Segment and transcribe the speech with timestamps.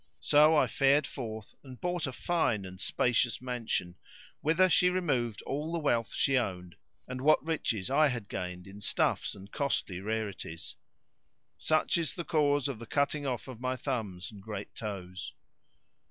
[0.19, 3.97] So I fared forth and bought a fine and spacious mansion,
[4.39, 6.75] whither she removed all the wealth she owned
[7.07, 10.75] and what riches I had gained in stuffs and costly rarities.
[11.55, 15.35] Such is the cause of the cutting off of my thumbs and great toes.